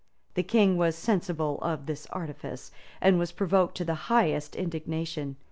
The 0.33 0.41
king 0.41 0.77
was 0.77 0.95
sensible 0.95 1.59
of 1.61 1.85
the 1.85 2.07
artifice, 2.11 2.71
and 3.01 3.19
was 3.19 3.31
provoked 3.31 3.77
to 3.77 3.85
the 3.85 3.93
highest 4.09 4.55
indignation. 4.55 5.35